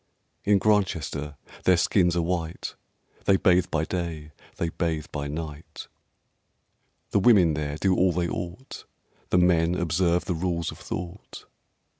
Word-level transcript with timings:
In 0.45 0.57
Grantchester 0.57 1.35
their 1.65 1.77
skins 1.77 2.15
are 2.15 2.23
white; 2.23 2.73
They 3.25 3.37
bathe 3.37 3.69
by 3.69 3.85
day, 3.85 4.31
they 4.57 4.69
bathe 4.69 5.05
by 5.11 5.27
night; 5.27 5.87
The 7.11 7.19
women 7.19 7.53
there 7.53 7.77
do 7.77 7.95
all 7.95 8.11
they 8.11 8.27
ought; 8.27 8.85
The 9.29 9.37
men 9.37 9.75
observe 9.75 10.25
the 10.25 10.33
Rules 10.33 10.71
of 10.71 10.79
Thought. 10.79 11.45